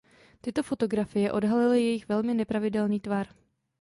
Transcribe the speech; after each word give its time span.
Tyto 0.41 0.63
fotografie 0.63 1.31
odhalily 1.31 1.81
jejich 1.81 2.09
velmi 2.09 2.33
nepravidelný 2.33 2.99
tvar. 2.99 3.27